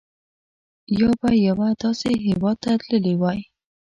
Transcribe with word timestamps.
یا 0.99 1.09
به 1.21 1.29
یوه 1.47 1.69
داسې 1.83 2.09
هېواد 2.25 2.57
ته 2.63 2.71
تللي 2.83 3.15
وای. 3.21 3.39